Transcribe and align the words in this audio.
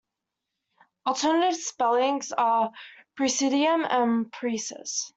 Alternative 1.05 1.61
spellings 1.61 2.31
are 2.31 2.71
"presidium" 3.15 3.85
and 3.87 4.31
"preses". 4.31 5.03